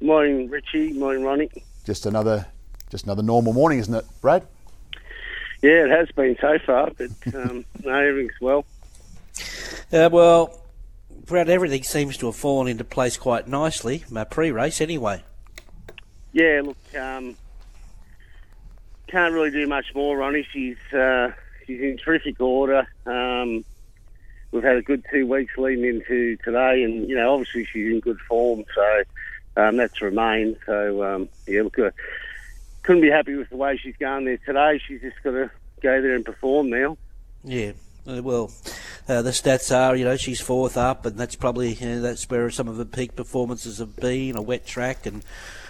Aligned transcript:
Morning, 0.00 0.50
Richie. 0.50 0.92
Morning, 0.92 1.24
Ronnie. 1.24 1.50
Just 1.84 2.06
another, 2.06 2.46
just 2.90 3.04
another 3.04 3.22
normal 3.22 3.52
morning, 3.52 3.78
isn't 3.78 3.94
it, 3.94 4.04
Brad? 4.20 4.46
Yeah, 5.62 5.84
it 5.84 5.90
has 5.90 6.10
been 6.12 6.36
so 6.40 6.58
far, 6.64 6.90
but 6.96 7.34
um, 7.34 7.64
no, 7.84 7.94
everything's 7.94 8.40
well. 8.40 8.66
Uh, 9.92 10.08
well, 10.12 10.60
Brad, 11.24 11.48
everything 11.48 11.82
seems 11.82 12.16
to 12.18 12.26
have 12.26 12.36
fallen 12.36 12.68
into 12.68 12.84
place 12.84 13.16
quite 13.16 13.48
nicely. 13.48 14.04
My 14.10 14.24
pre-race, 14.24 14.80
anyway. 14.80 15.24
Yeah, 16.32 16.60
look, 16.64 16.76
um, 16.94 17.34
can't 19.06 19.32
really 19.32 19.50
do 19.50 19.66
much 19.66 19.94
more, 19.94 20.18
Ronnie. 20.18 20.46
She's 20.52 20.76
uh, 20.92 21.32
she's 21.66 21.80
in 21.80 21.96
terrific 21.96 22.38
order. 22.40 22.86
Um, 23.06 23.64
we've 24.50 24.62
had 24.62 24.76
a 24.76 24.82
good 24.82 25.04
two 25.10 25.26
weeks 25.26 25.56
leading 25.56 25.86
into 25.86 26.36
today, 26.44 26.82
and 26.82 27.08
you 27.08 27.16
know, 27.16 27.32
obviously 27.32 27.64
she's 27.64 27.90
in 27.90 28.00
good 28.00 28.18
form, 28.28 28.64
so 28.74 29.02
um, 29.56 29.76
that's 29.76 30.00
remained. 30.00 30.56
So 30.66 31.02
um, 31.02 31.28
yeah, 31.46 31.62
look, 31.62 31.78
uh, 31.78 31.90
couldn't 32.82 33.02
be 33.02 33.10
happy 33.10 33.34
with 33.34 33.50
the 33.50 33.56
way 33.56 33.76
she's 33.76 33.96
going 33.96 34.24
there 34.24 34.38
today. 34.38 34.80
She's 34.86 35.00
just 35.00 35.22
got 35.22 35.32
to 35.32 35.50
go 35.82 36.00
there 36.00 36.14
and 36.14 36.24
perform 36.24 36.70
now. 36.70 36.96
Yeah, 37.42 37.72
uh, 38.06 38.22
well, 38.22 38.52
uh, 39.08 39.22
the 39.22 39.30
stats 39.30 39.74
are, 39.74 39.96
you 39.96 40.04
know, 40.04 40.16
she's 40.16 40.40
fourth 40.40 40.76
up, 40.76 41.06
and 41.06 41.16
that's 41.16 41.36
probably 41.36 41.74
you 41.74 41.86
know, 41.88 42.00
that's 42.00 42.28
where 42.30 42.48
some 42.50 42.68
of 42.68 42.76
her 42.76 42.84
peak 42.84 43.16
performances 43.16 43.78
have 43.78 43.96
been. 43.96 44.36
A 44.36 44.42
wet 44.42 44.66
track, 44.66 45.06
and 45.06 45.24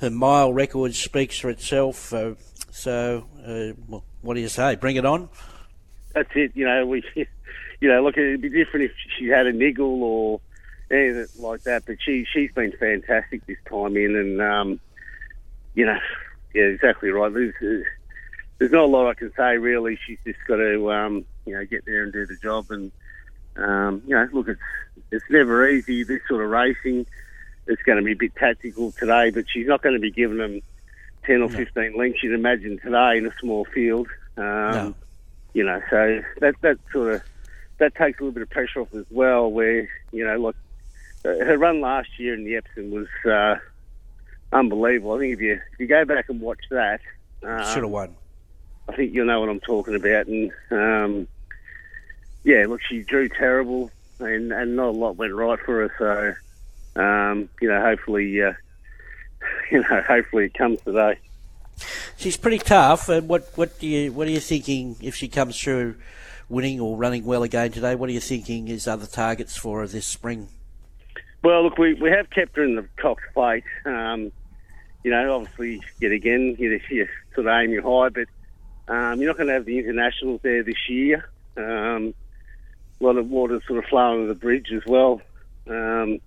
her 0.00 0.10
mile 0.10 0.52
record 0.52 0.94
speaks 0.94 1.38
for 1.38 1.50
itself. 1.50 2.12
Uh, 2.12 2.34
so, 2.70 3.26
uh, 3.46 3.98
what 4.20 4.34
do 4.34 4.40
you 4.40 4.48
say? 4.48 4.76
Bring 4.76 4.96
it 4.96 5.04
on. 5.04 5.28
That's 6.14 6.30
it. 6.34 6.52
You 6.54 6.66
know, 6.66 6.86
we, 6.86 7.02
you 7.80 7.88
know, 7.88 8.02
look, 8.02 8.16
it'd 8.16 8.40
be 8.40 8.50
different 8.50 8.86
if 8.86 8.92
she 9.18 9.28
had 9.28 9.46
a 9.46 9.52
niggle 9.52 10.02
or 10.02 10.40
anything 10.90 11.42
like 11.42 11.62
that. 11.64 11.84
But 11.86 11.96
she 12.04 12.26
she's 12.32 12.52
been 12.52 12.72
fantastic 12.72 13.44
this 13.46 13.58
time 13.68 13.96
in, 13.96 14.16
and 14.16 14.40
um, 14.42 14.80
you 15.74 15.86
know, 15.86 15.98
yeah, 16.54 16.64
exactly 16.64 17.10
right. 17.10 17.32
There's, 17.32 17.54
there's 18.58 18.72
not 18.72 18.84
a 18.84 18.86
lot 18.86 19.08
I 19.08 19.14
can 19.14 19.32
say 19.36 19.58
really. 19.58 19.98
She's 20.06 20.18
just 20.24 20.38
got 20.46 20.56
to 20.56 20.92
um, 20.92 21.24
you 21.46 21.54
know 21.54 21.64
get 21.64 21.84
there 21.84 22.02
and 22.02 22.12
do 22.12 22.26
the 22.26 22.36
job, 22.36 22.66
and 22.70 22.90
um, 23.56 24.02
you 24.06 24.14
know, 24.14 24.28
look, 24.32 24.48
it's 24.48 24.60
it's 25.10 25.24
never 25.30 25.68
easy 25.68 26.04
this 26.04 26.20
sort 26.28 26.42
of 26.44 26.50
racing. 26.50 27.06
It's 27.66 27.82
going 27.82 27.98
to 27.98 28.04
be 28.04 28.12
a 28.12 28.16
bit 28.16 28.34
tactical 28.34 28.92
today, 28.92 29.30
but 29.30 29.44
she's 29.48 29.66
not 29.66 29.82
going 29.82 29.94
to 29.94 30.00
be 30.00 30.10
giving 30.10 30.38
them 30.38 30.60
ten 31.24 31.42
or 31.42 31.48
fifteen 31.50 31.96
lengths. 31.96 32.22
You'd 32.22 32.34
imagine 32.34 32.78
today 32.78 33.18
in 33.18 33.26
a 33.26 33.34
small 33.40 33.64
field. 33.66 34.08
Um, 34.36 34.44
No. 34.44 34.94
You 35.54 35.64
know, 35.64 35.80
so 35.90 36.22
that 36.40 36.54
that 36.60 36.78
sort 36.92 37.14
of 37.14 37.22
that 37.78 37.94
takes 37.94 38.20
a 38.20 38.22
little 38.22 38.32
bit 38.32 38.42
of 38.42 38.50
pressure 38.50 38.80
off 38.80 38.94
as 38.94 39.06
well. 39.10 39.50
Where 39.50 39.88
you 40.12 40.24
know, 40.24 40.38
like 40.38 40.54
her 41.44 41.58
run 41.58 41.80
last 41.80 42.08
year 42.18 42.34
in 42.34 42.44
the 42.44 42.56
Epsom 42.56 42.90
was 42.90 43.08
uh, 43.24 43.56
unbelievable. 44.52 45.14
I 45.14 45.18
think 45.18 45.34
if 45.34 45.40
you 45.40 45.52
if 45.72 45.80
you 45.80 45.86
go 45.86 46.04
back 46.04 46.28
and 46.28 46.40
watch 46.40 46.60
that, 46.70 47.00
um, 47.42 47.64
Should 47.72 47.84
have 47.84 47.90
won. 47.90 48.14
I 48.88 48.96
think 48.96 49.12
you'll 49.12 49.26
know 49.26 49.40
what 49.40 49.48
I'm 49.48 49.60
talking 49.60 49.94
about. 49.94 50.26
And 50.26 50.52
um, 50.70 51.28
yeah, 52.44 52.64
look, 52.66 52.80
she 52.82 53.02
drew 53.02 53.28
terrible, 53.28 53.90
and, 54.18 54.52
and 54.52 54.76
not 54.76 54.88
a 54.88 54.90
lot 54.90 55.16
went 55.16 55.34
right 55.34 55.58
for 55.60 55.88
her. 55.88 56.36
So 56.96 57.02
um, 57.02 57.48
you 57.60 57.68
know, 57.68 57.80
hopefully, 57.80 58.42
uh, 58.42 58.52
you 59.70 59.80
know, 59.80 60.02
hopefully 60.06 60.46
it 60.46 60.54
comes 60.54 60.80
today. 60.82 61.18
She's 62.16 62.36
pretty 62.36 62.58
tough. 62.58 63.08
And 63.08 63.28
what 63.28 63.50
what 63.54 63.78
do 63.78 63.86
you 63.86 64.12
what 64.12 64.26
are 64.26 64.30
you 64.30 64.40
thinking 64.40 64.96
if 65.00 65.14
she 65.14 65.28
comes 65.28 65.60
through 65.60 65.96
winning 66.48 66.80
or 66.80 66.96
running 66.96 67.24
well 67.24 67.42
again 67.42 67.70
today? 67.70 67.94
What 67.94 68.08
are 68.08 68.12
you 68.12 68.20
thinking 68.20 68.68
is 68.68 68.88
other 68.88 69.06
targets 69.06 69.56
for 69.56 69.80
her 69.80 69.86
this 69.86 70.06
spring? 70.06 70.48
Well, 71.42 71.64
look, 71.64 71.78
we, 71.78 71.94
we 71.94 72.10
have 72.10 72.30
kept 72.30 72.56
her 72.56 72.64
in 72.64 72.74
the 72.74 72.88
plate. 73.34 73.64
Um, 73.84 74.32
you 75.04 75.10
know, 75.10 75.36
obviously, 75.36 75.80
yet 76.00 76.12
again, 76.12 76.56
you, 76.58 76.80
you 76.90 77.06
sort 77.34 77.46
of 77.46 77.52
aim 77.52 77.70
you 77.70 77.82
high, 77.82 78.08
but 78.08 78.92
um, 78.92 79.20
you're 79.20 79.30
not 79.30 79.36
going 79.36 79.46
to 79.48 79.54
have 79.54 79.64
the 79.64 79.78
internationals 79.78 80.40
there 80.42 80.64
this 80.64 80.88
year. 80.88 81.28
Um, 81.56 82.14
a 83.00 83.04
lot 83.04 83.16
of 83.16 83.28
water 83.28 83.60
sort 83.66 83.78
of 83.78 83.84
flowing 83.88 84.22
under 84.22 84.34
the 84.34 84.38
bridge 84.38 84.68
as 84.74 84.82
well 84.86 85.20
um, 85.68 86.18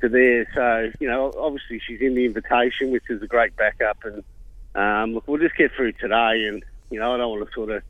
to 0.00 0.08
there. 0.08 0.48
So, 0.54 0.90
you 1.00 1.08
know, 1.08 1.32
obviously 1.38 1.80
she's 1.86 2.00
in 2.00 2.14
the 2.14 2.24
invitation, 2.24 2.90
which 2.90 3.04
is 3.10 3.22
a 3.22 3.26
great 3.26 3.54
backup. 3.56 3.98
And 4.04 4.24
um, 4.74 5.14
look, 5.14 5.28
we'll 5.28 5.40
just 5.40 5.56
get 5.56 5.72
through 5.76 5.92
today. 5.92 6.46
And, 6.48 6.62
you 6.90 6.98
know, 6.98 7.14
I 7.14 7.18
don't 7.18 7.30
want 7.30 7.46
to 7.46 7.54
sort 7.54 7.70
of, 7.70 7.82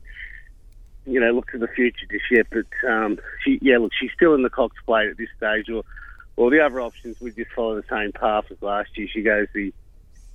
you 1.05 1.19
know, 1.19 1.31
look 1.31 1.49
to 1.51 1.57
the 1.57 1.67
future 1.67 2.05
just 2.11 2.25
yet. 2.29 2.47
But, 2.51 2.89
um, 2.89 3.19
she, 3.45 3.59
yeah, 3.61 3.77
look, 3.77 3.91
she's 3.97 4.11
still 4.13 4.35
in 4.35 4.43
the 4.43 4.49
Cox 4.49 4.75
plate 4.85 5.09
at 5.09 5.17
this 5.17 5.29
stage. 5.37 5.69
Or, 5.69 5.83
well, 6.35 6.49
the 6.49 6.59
other 6.59 6.81
options, 6.81 7.19
we 7.19 7.31
just 7.31 7.51
follow 7.51 7.75
the 7.75 7.87
same 7.89 8.11
path 8.11 8.45
as 8.49 8.61
last 8.61 8.97
year. 8.97 9.07
She 9.07 9.21
goes 9.21 9.47
the 9.53 9.73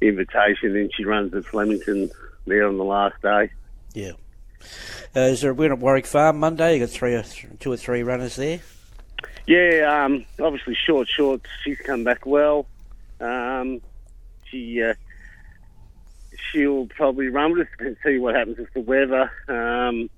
invitation, 0.01 0.75
then 0.75 0.91
she 0.95 1.05
runs 1.05 1.35
at 1.35 1.45
Flemington 1.45 2.11
there 2.47 2.67
on 2.67 2.79
the 2.79 2.85
last 2.85 3.21
day. 3.23 3.51
Yeah. 3.95 4.13
Uh, 5.17 5.21
is 5.21 5.41
there 5.41 5.51
a 5.53 5.55
win 5.55 5.73
at 5.73 5.79
Warwick 5.79 6.07
Farm 6.07 6.39
Monday? 6.39 6.75
You 6.75 6.81
got 6.81 6.91
three 6.91 7.15
or 7.15 7.23
th- 7.23 7.59
two 7.59 7.73
or 7.73 7.77
three 7.77 8.03
runners 8.03 8.37
there. 8.37 8.61
Yeah, 9.47 10.05
um, 10.05 10.25
obviously 10.39 10.77
short, 10.87 11.09
short. 11.09 11.41
She's 11.65 11.79
come 11.79 12.05
back 12.05 12.27
well. 12.27 12.67
Um, 13.21 13.81
she 14.45 14.83
uh, 14.83 14.95
she'll 16.53 16.87
probably 16.87 17.29
run 17.29 17.53
with 17.53 17.67
us 17.67 17.75
and 17.79 17.97
see 18.05 18.19
what 18.19 18.35
happens 18.35 18.59
with 18.59 18.73
the 18.75 18.81
weather. 18.81 19.31
Um, 19.49 20.11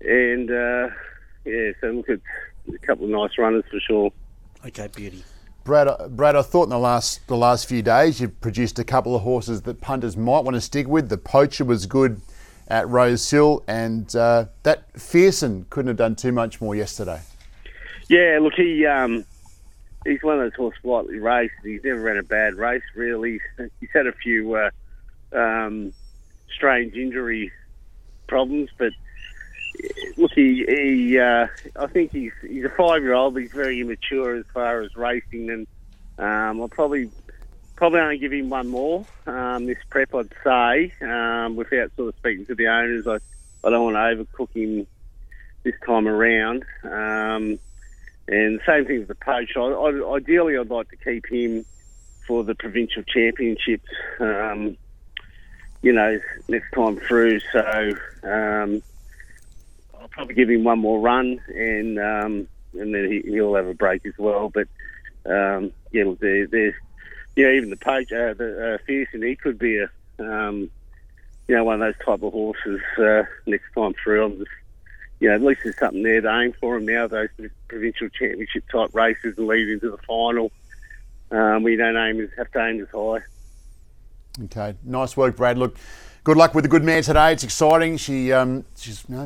and 0.00 0.50
uh, 0.50 0.94
yeah, 1.44 1.72
so 1.80 1.88
look 1.88 2.08
at 2.10 2.20
a 2.68 2.78
couple 2.86 3.06
of 3.06 3.10
nice 3.10 3.38
runners 3.38 3.64
for 3.70 3.80
sure. 3.80 4.12
Okay, 4.64 4.88
beauty. 4.94 5.24
Brad, 5.64 5.88
uh, 5.88 6.08
Brad, 6.08 6.36
I 6.36 6.42
thought 6.42 6.64
in 6.64 6.70
the 6.70 6.78
last 6.78 7.26
the 7.26 7.36
last 7.36 7.68
few 7.68 7.82
days 7.82 8.20
you've 8.20 8.40
produced 8.40 8.78
a 8.78 8.84
couple 8.84 9.16
of 9.16 9.22
horses 9.22 9.62
that 9.62 9.80
punters 9.80 10.16
might 10.16 10.44
want 10.44 10.54
to 10.54 10.60
stick 10.60 10.86
with. 10.86 11.08
The 11.08 11.18
Poacher 11.18 11.64
was 11.64 11.86
good 11.86 12.20
at 12.68 12.88
Rose 12.88 13.28
Hill, 13.28 13.64
and 13.66 14.14
uh, 14.14 14.46
that 14.62 14.92
Fearson 14.94 15.68
couldn't 15.70 15.88
have 15.88 15.96
done 15.96 16.14
too 16.14 16.32
much 16.32 16.60
more 16.60 16.74
yesterday. 16.74 17.20
Yeah, 18.08 18.38
look, 18.40 18.54
he 18.54 18.86
um, 18.86 19.24
he's 20.04 20.22
one 20.22 20.38
of 20.38 20.44
those 20.44 20.54
horse 20.54 20.76
lightly 20.84 21.18
raced. 21.18 21.54
He's 21.64 21.82
never 21.82 22.00
ran 22.00 22.16
a 22.16 22.22
bad 22.22 22.54
race, 22.54 22.82
really. 22.94 23.40
He's 23.80 23.90
had 23.92 24.06
a 24.06 24.12
few 24.12 24.54
uh, 24.54 24.70
um, 25.32 25.92
strange 26.54 26.94
injury 26.94 27.50
problems, 28.28 28.70
but 28.78 28.92
look, 30.16 30.32
he, 30.34 30.64
he 30.66 31.18
uh, 31.18 31.46
I 31.76 31.86
think 31.86 32.12
he's 32.12 32.32
he's 32.42 32.64
a 32.64 32.70
five 32.70 33.02
year 33.02 33.14
old, 33.14 33.34
but 33.34 33.42
he's 33.42 33.52
very 33.52 33.80
immature 33.80 34.36
as 34.36 34.44
far 34.52 34.82
as 34.82 34.94
racing, 34.96 35.50
and 35.50 35.66
um, 36.18 36.60
I'll 36.60 36.68
probably 36.68 37.10
probably 37.76 38.00
only 38.00 38.18
give 38.18 38.32
him 38.32 38.48
one 38.48 38.68
more 38.68 39.04
um, 39.26 39.66
this 39.66 39.78
prep, 39.90 40.14
I'd 40.14 40.32
say, 40.42 40.92
um, 41.02 41.56
without 41.56 41.94
sort 41.96 42.08
of 42.08 42.14
speaking 42.16 42.46
to 42.46 42.54
the 42.54 42.68
owners. 42.68 43.06
I 43.06 43.18
I 43.66 43.70
don't 43.70 43.92
want 43.92 43.96
to 43.96 44.24
overcook 44.24 44.52
him 44.54 44.86
this 45.62 45.74
time 45.84 46.06
around. 46.06 46.64
Um, 46.84 47.58
and 48.28 48.60
same 48.66 48.86
thing 48.86 49.00
with 49.00 49.08
the 49.08 49.14
poacher. 49.14 49.60
I, 49.60 49.72
I, 49.72 50.16
ideally, 50.16 50.56
I'd 50.56 50.70
like 50.70 50.88
to 50.90 50.96
keep 50.96 51.26
him 51.26 51.64
for 52.26 52.42
the 52.44 52.54
provincial 52.54 53.02
championships. 53.02 53.88
Um, 54.18 54.76
you 55.82 55.92
know, 55.92 56.20
next 56.48 56.72
time 56.72 56.96
through. 56.96 57.40
So 57.52 57.92
um, 58.24 58.82
probably 60.16 60.34
give 60.34 60.50
him 60.50 60.64
one 60.64 60.80
more 60.80 60.98
run, 60.98 61.40
and 61.54 61.98
um, 61.98 62.48
and 62.72 62.94
then 62.94 63.10
he, 63.10 63.30
he'll 63.30 63.54
have 63.54 63.66
a 63.66 63.74
break 63.74 64.04
as 64.06 64.14
well. 64.18 64.48
But 64.48 64.66
um, 65.26 65.72
yeah, 65.92 66.04
look, 66.04 66.18
there, 66.18 66.46
there's 66.46 66.74
you 67.36 67.48
even 67.48 67.70
the 67.70 67.76
poach, 67.76 68.10
uh, 68.10 68.34
the 68.34 68.74
uh, 68.74 68.78
Fearson, 68.88 69.26
he 69.26 69.36
could 69.36 69.58
be 69.58 69.78
a 69.78 69.88
um, 70.18 70.70
you 71.46 71.54
know 71.54 71.64
one 71.64 71.80
of 71.80 71.80
those 71.80 72.04
type 72.04 72.22
of 72.22 72.32
horses 72.32 72.80
uh, 72.98 73.22
next 73.46 73.72
time 73.74 73.94
through. 74.02 74.24
I'm 74.24 74.38
just 74.38 74.50
you 75.20 75.28
know, 75.28 75.34
at 75.34 75.42
least 75.42 75.60
there's 75.64 75.78
something 75.78 76.02
there 76.02 76.20
to 76.20 76.40
aim 76.40 76.52
for 76.60 76.76
him 76.76 76.86
now, 76.86 77.06
those 77.06 77.28
provincial 77.68 78.08
championship 78.10 78.64
type 78.70 78.94
races 78.94 79.36
and 79.38 79.46
lead 79.46 79.68
into 79.68 79.90
the 79.90 79.98
final. 79.98 80.52
Um, 81.30 81.62
we 81.62 81.76
don't 81.76 81.96
aim 81.96 82.20
as, 82.20 82.28
have 82.36 82.50
to 82.52 82.66
aim 82.66 82.80
as 82.80 82.88
high. 82.88 83.24
Okay, 84.44 84.76
nice 84.84 85.16
work, 85.16 85.36
Brad. 85.36 85.56
Look, 85.56 85.76
good 86.22 86.36
luck 86.36 86.54
with 86.54 86.64
the 86.64 86.68
good 86.68 86.84
man 86.84 87.02
today. 87.02 87.32
It's 87.32 87.44
exciting. 87.44 87.96
She 87.96 88.30
um, 88.32 88.64
she's 88.76 89.04
you 89.08 89.16
know, 89.16 89.24